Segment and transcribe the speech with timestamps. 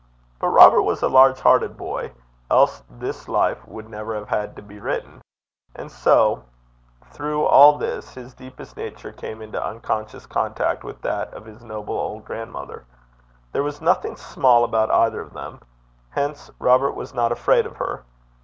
[0.39, 2.11] But Robert was a large hearted boy,
[2.49, 5.21] else this life would never have had to be written;
[5.75, 6.43] and so,
[7.11, 11.99] through all this, his deepest nature came into unconscious contact with that of his noble
[11.99, 12.83] old grandmother.
[13.51, 15.61] There was nothing small about either of them.
[16.09, 18.03] Hence Robert was not afraid of her.